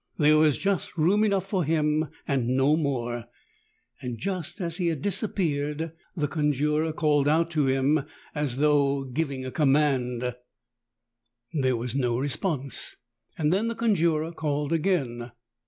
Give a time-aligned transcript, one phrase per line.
[0.17, 3.25] There was just room enough for him and no more,
[4.01, 8.03] and just as he had disappeared the conjurer called out to him,
[8.33, 10.39] as though giving a command, 94 THE TALKING
[11.61, 11.63] HANDKERCHIEF.
[11.65, 12.95] There was no response,
[13.37, 15.31] and then the conjurer called again.